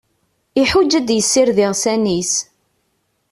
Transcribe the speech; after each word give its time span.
Iḥuǧǧ 0.61 0.91
ad 0.99 1.03
d-yessired 1.07 1.57
iɣsan-is. 1.65 2.33